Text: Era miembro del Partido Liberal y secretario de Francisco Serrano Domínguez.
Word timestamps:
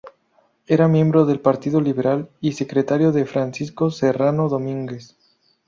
Era 0.65 0.87
miembro 0.87 1.27
del 1.27 1.41
Partido 1.41 1.79
Liberal 1.79 2.27
y 2.39 2.53
secretario 2.53 3.11
de 3.11 3.27
Francisco 3.27 3.91
Serrano 3.91 4.49
Domínguez. 4.49 5.15